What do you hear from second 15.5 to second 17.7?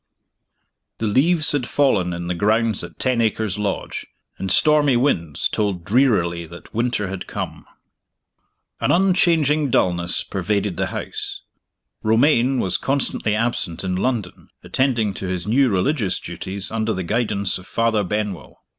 religious duties under the guidance of